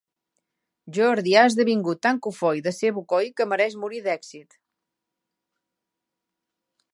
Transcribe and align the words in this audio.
Jordi 0.97 1.35
ha 1.35 1.43
esdevingut 1.49 2.01
tan 2.05 2.19
cofoi 2.27 2.63
de 2.69 2.73
ser 2.77 2.91
bocoi 2.95 3.29
que 3.41 3.47
mereix 3.53 3.77
morir 3.83 4.01
d'èxit. 4.07 4.59